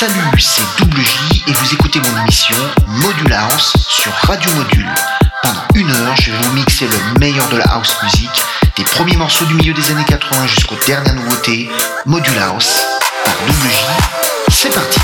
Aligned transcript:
Salut, 0.00 0.40
c'est 0.40 0.62
Double 0.78 0.98
J 0.98 1.44
et 1.46 1.52
vous 1.52 1.74
écoutez 1.74 2.00
mon 2.00 2.22
émission 2.22 2.56
Module 2.86 3.34
House 3.34 3.76
sur 3.86 4.10
Radio 4.26 4.50
Module. 4.52 4.88
Pendant 5.42 5.60
une 5.74 5.90
heure, 5.90 6.16
je 6.16 6.30
vais 6.30 6.38
vous 6.38 6.54
mixer 6.54 6.88
le 6.88 7.18
meilleur 7.18 7.46
de 7.50 7.58
la 7.58 7.64
house 7.64 7.94
music, 8.02 8.30
des 8.78 8.84
premiers 8.84 9.18
morceaux 9.18 9.44
du 9.44 9.52
milieu 9.52 9.74
des 9.74 9.90
années 9.90 10.06
80 10.06 10.46
jusqu'aux 10.46 10.78
dernières 10.86 11.16
nouveautés. 11.16 11.68
Module 12.06 12.38
House 12.38 12.82
par 13.26 13.34
Double 13.46 13.70
J. 13.70 13.82
C'est 14.48 14.72
parti. 14.72 15.00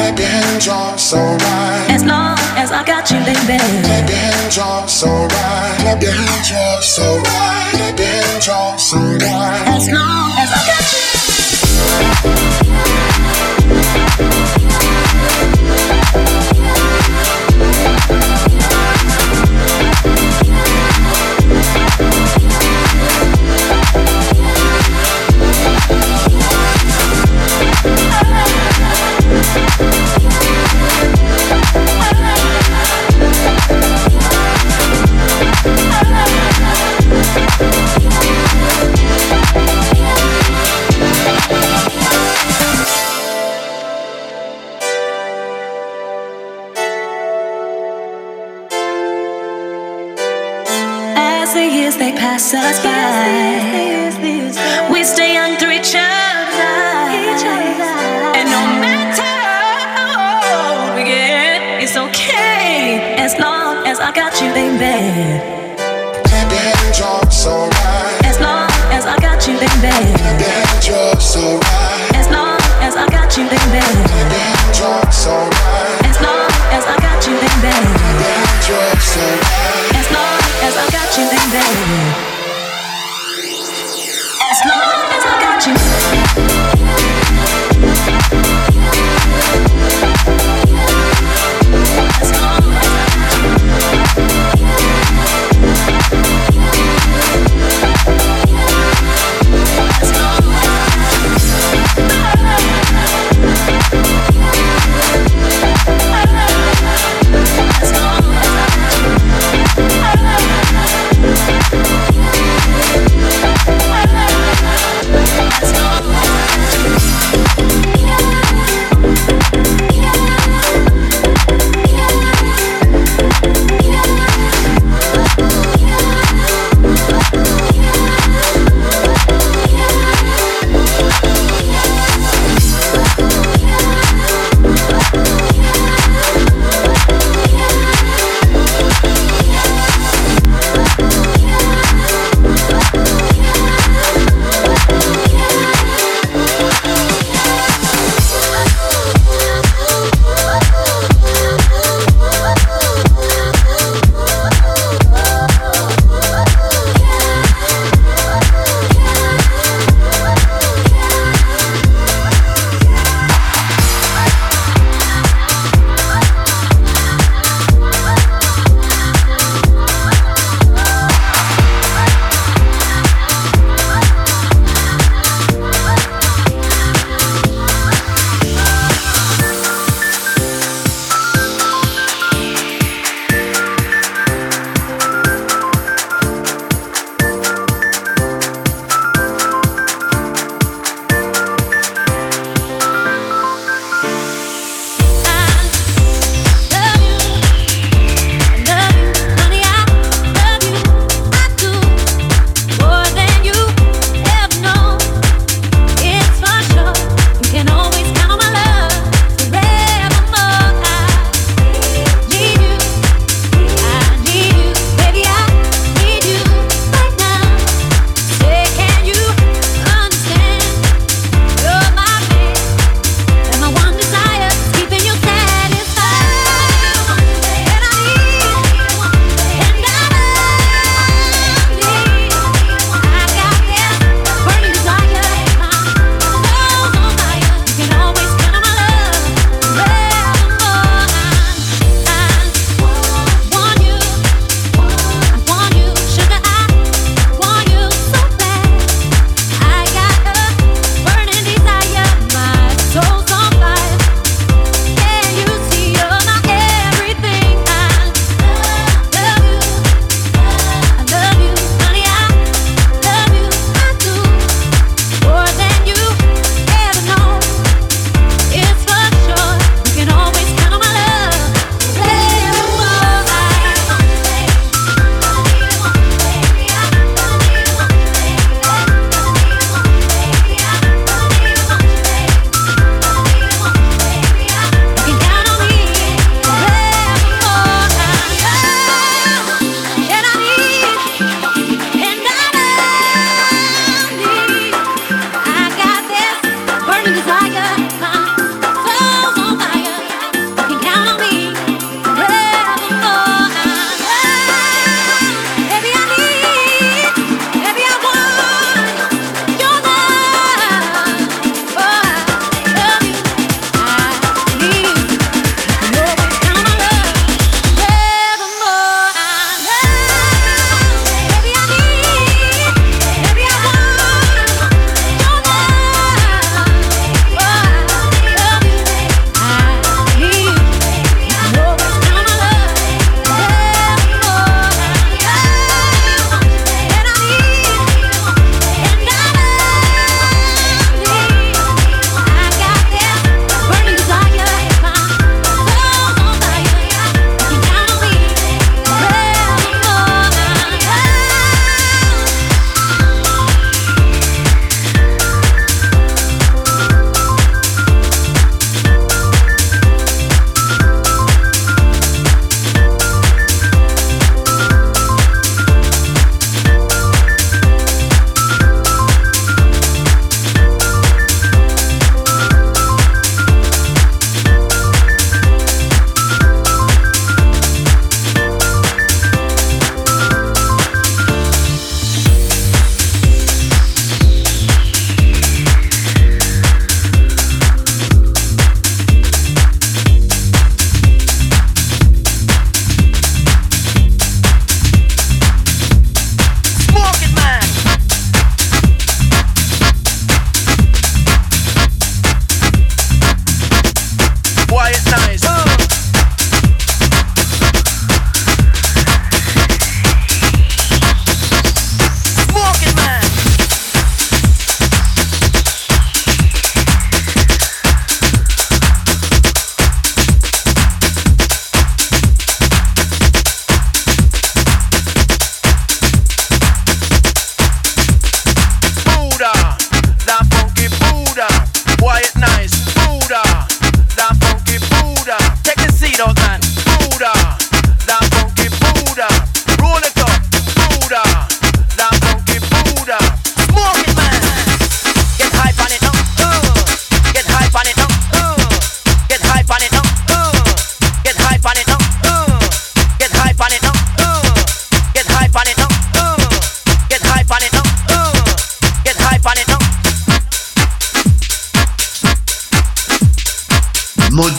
Clap 0.00 0.18
your 0.18 0.28
hands, 0.28 0.64
so 0.96 1.18
right. 1.18 1.86
As 1.90 2.04
long 2.04 2.38
as 2.56 2.72
I 2.72 2.82
got 2.84 3.10
you, 3.10 3.18
baby. 3.18 3.58
Clap 3.84 4.08
your 4.08 4.16
hands, 4.16 4.56
y'all, 4.56 4.88
so 4.88 5.08
right. 5.08 5.76
Clap 5.80 6.02
your 6.02 6.12
hands, 6.12 6.50
y'all, 6.50 6.80
so 6.80 7.18
right. 7.18 7.72
Your 7.76 8.06
hands, 8.08 8.48
so 8.78 8.96
right. 8.96 9.68
As 9.68 9.90
long 9.92 10.32
as 10.40 10.50
I 10.50 10.60
got 12.24 12.34
you. 12.34 12.39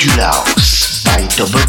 Modulars 0.03 1.03
by 1.05 1.27
Double 1.38 1.62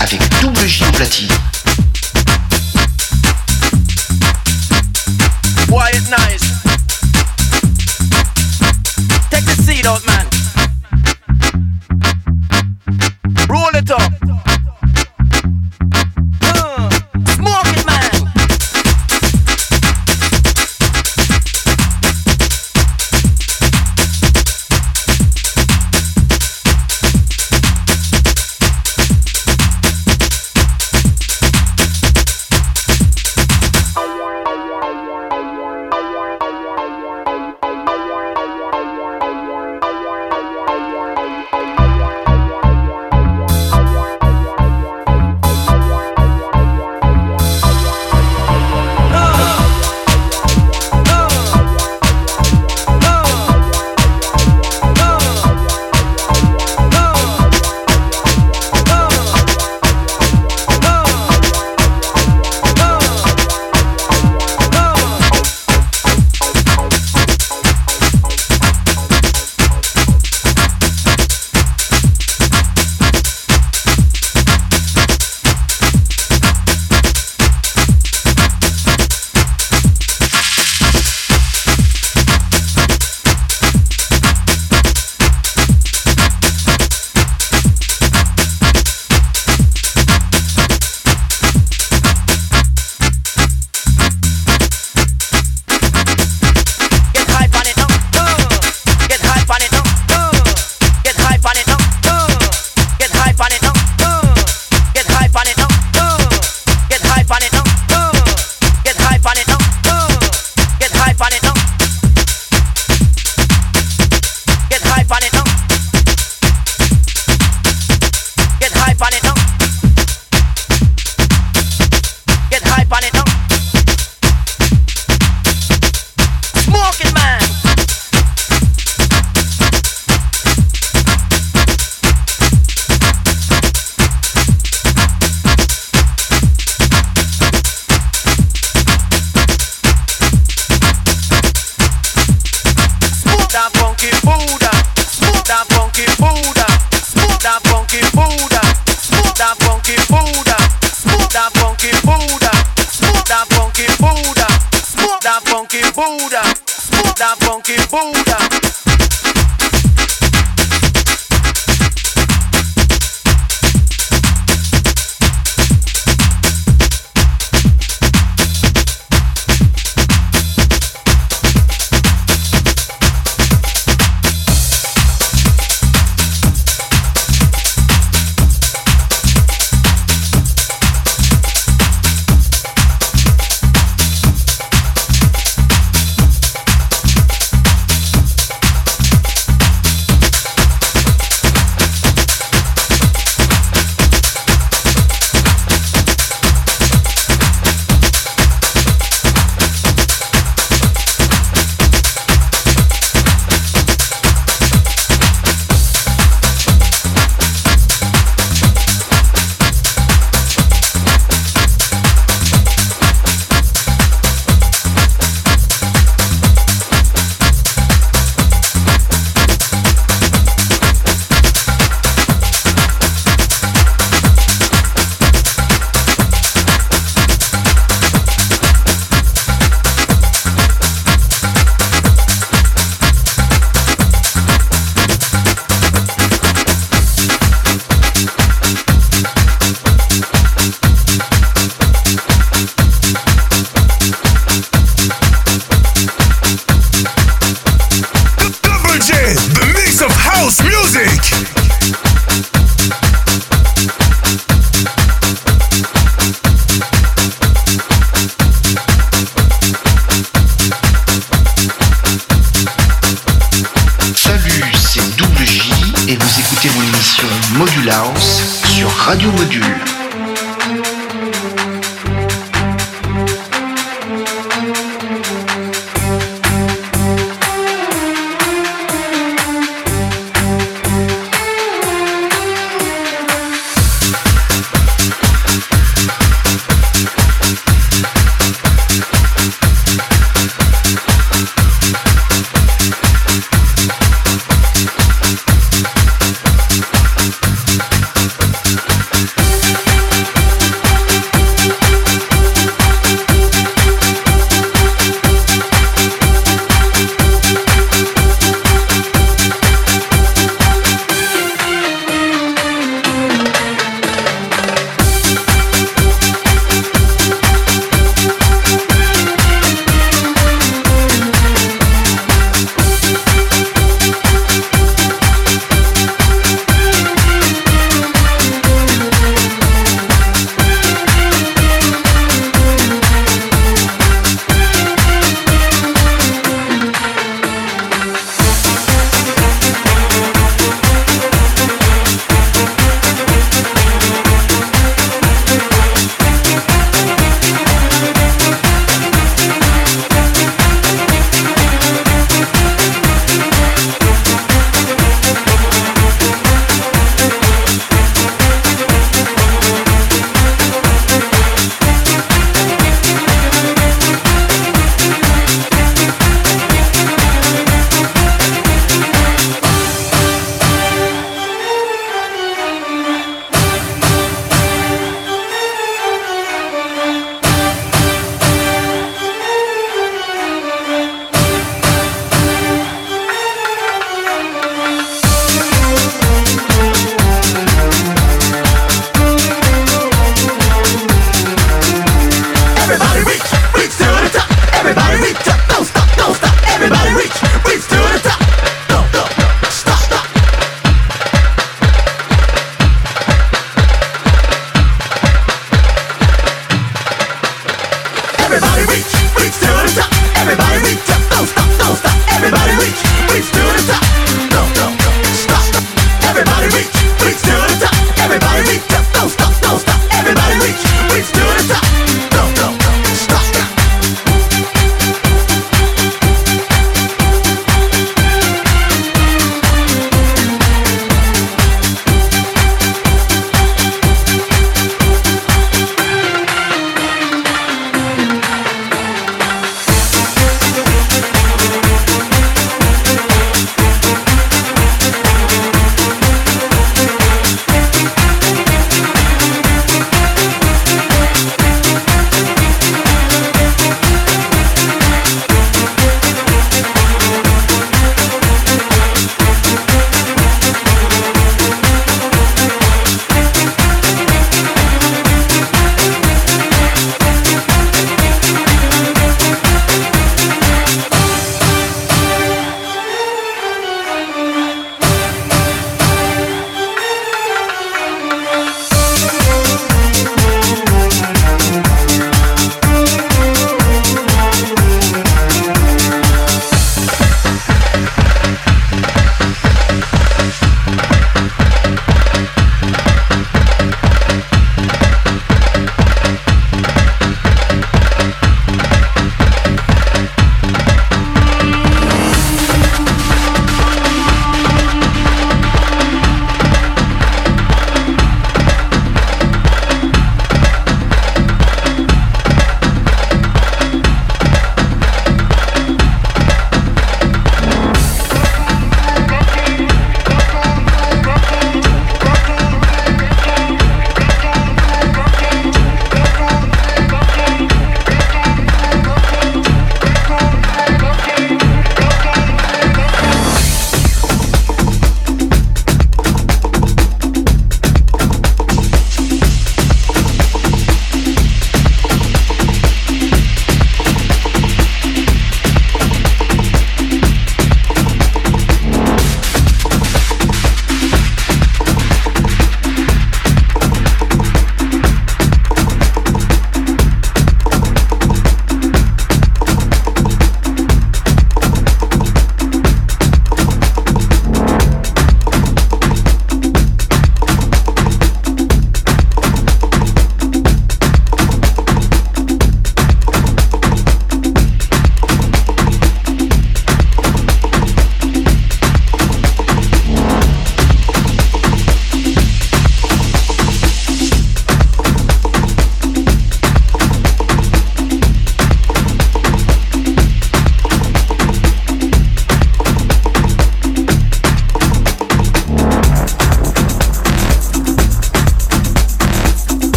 avec 0.00 0.20
double 0.40 0.66
J 0.66 0.84
platine. 0.92 1.28
Quiet 5.68 6.02
nice. 6.10 6.42
Take 9.30 9.44
the 9.44 9.62
seat 9.62 9.86
out, 9.86 10.04
man. 10.04 10.15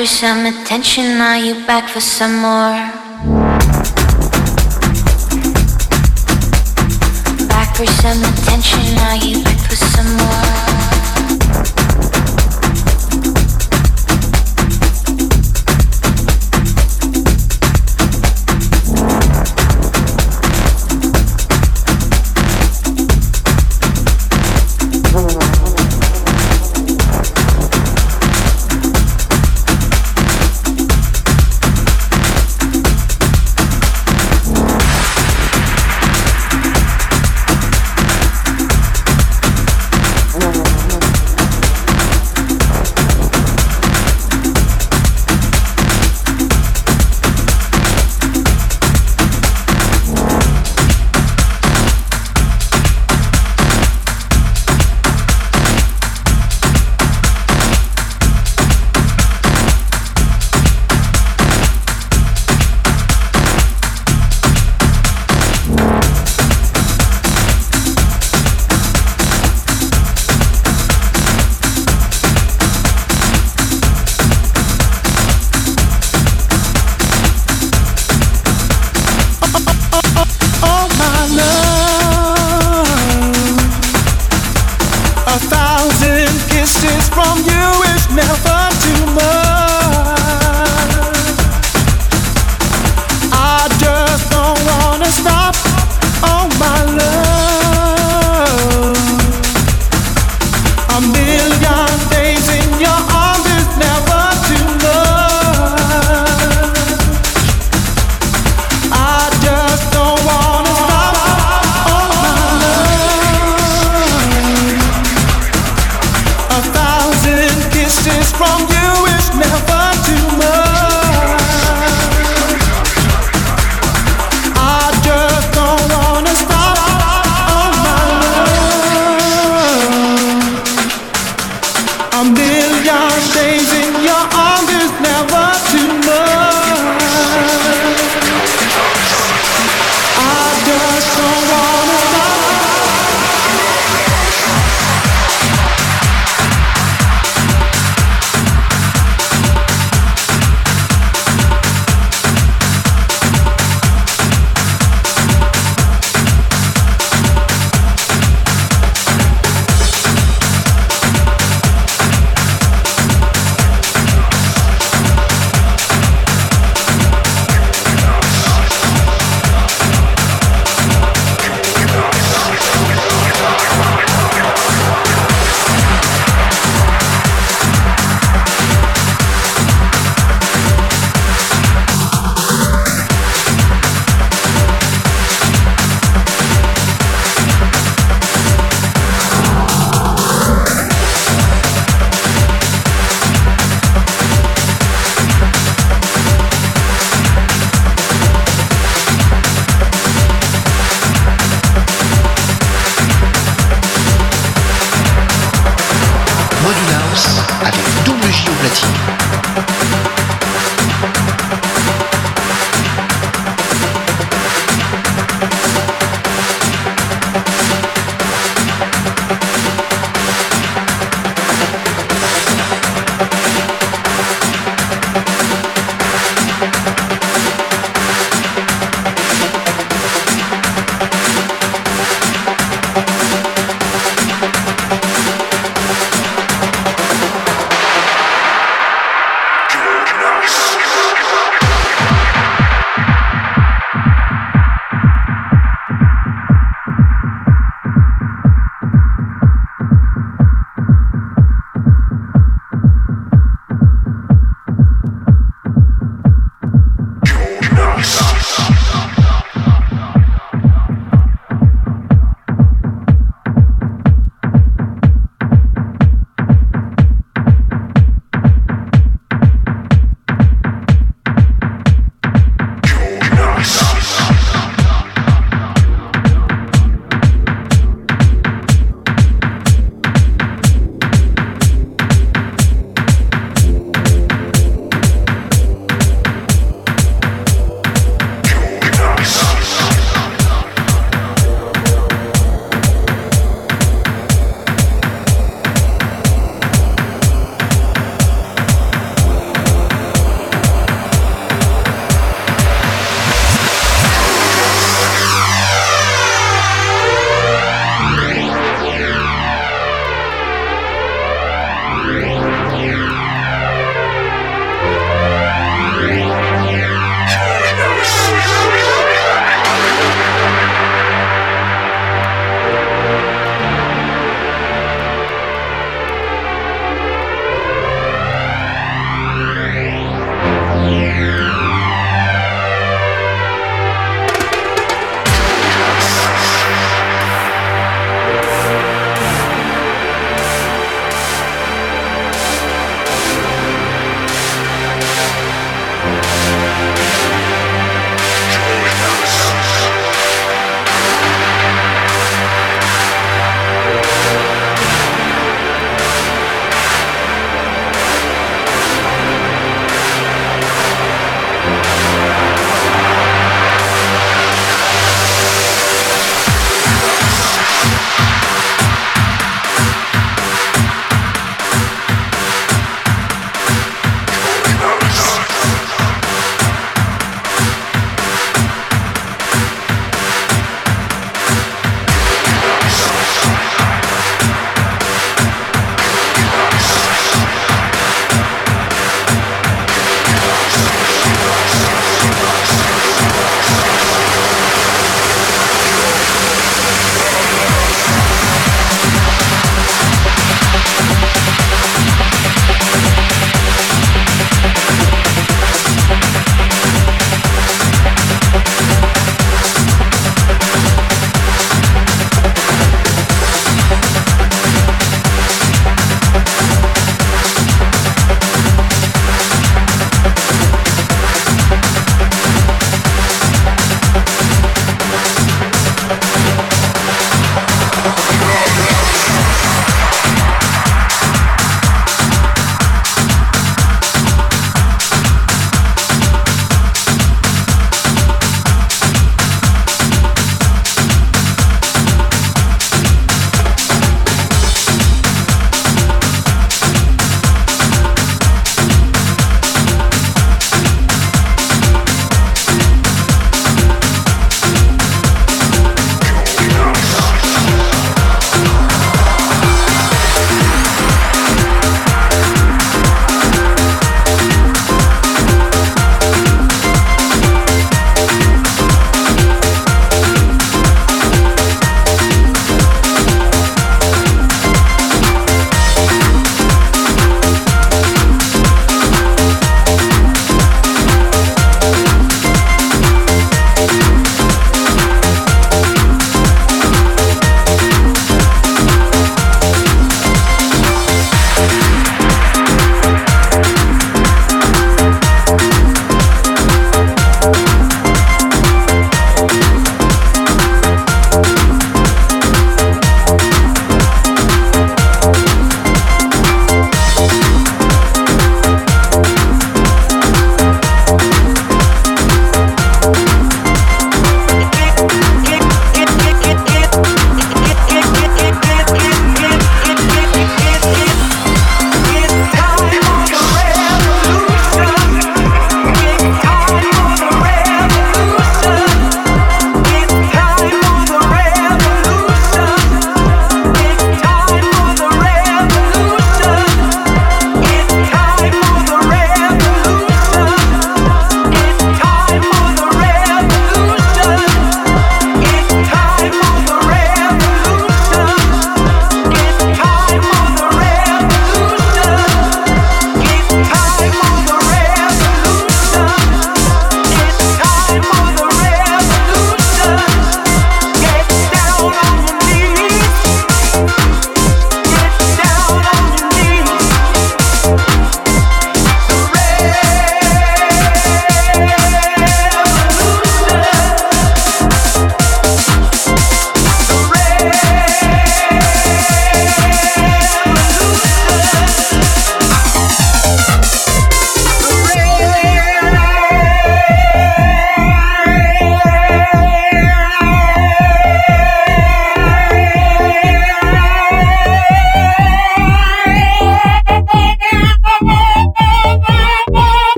For 0.00 0.06
some 0.06 0.46
attention, 0.46 1.20
are 1.20 1.36
you 1.36 1.54
back 1.66 1.86
for 1.86 2.00
some 2.00 2.36
more? 2.40 2.99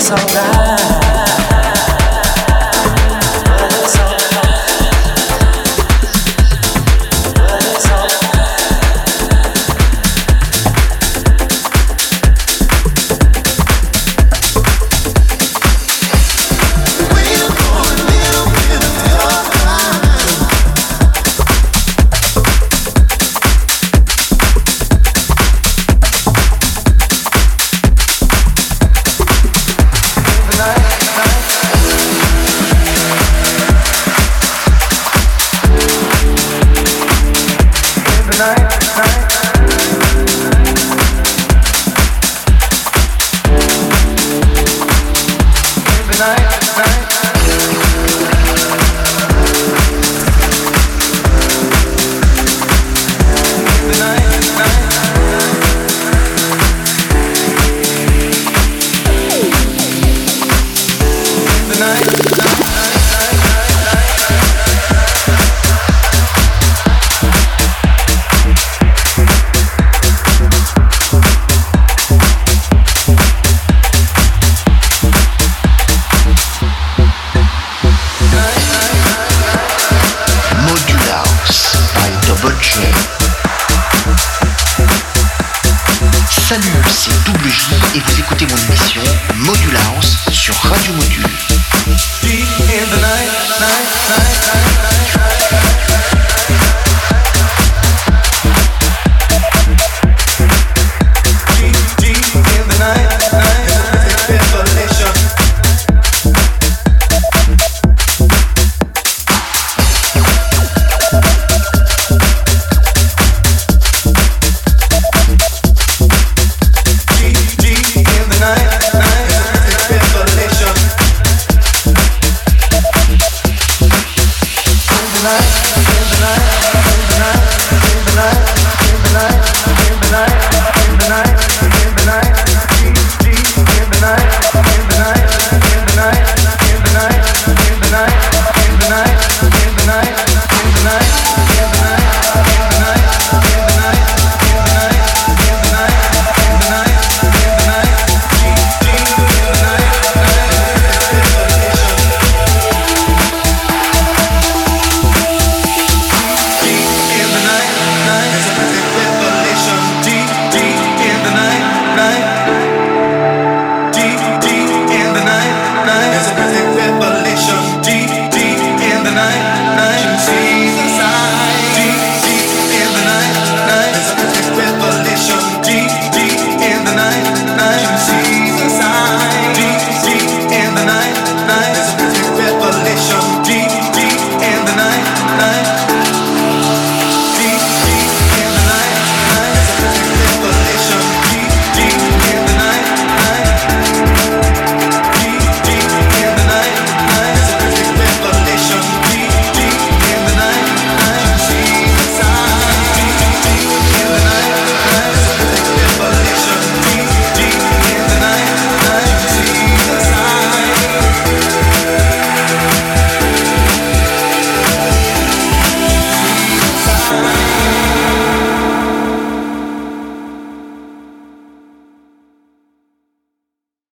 it's 0.00 0.10
alright. 0.10 0.69